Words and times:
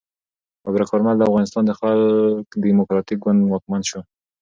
ببرک 0.63 0.87
کارمل 0.91 1.15
د 1.17 1.21
افغانستان 1.29 1.63
د 1.65 1.71
خلق 1.79 2.47
دموکراتیک 2.65 3.17
ګوند 3.23 3.39
واکمن 3.51 3.81
شو. 3.89 3.99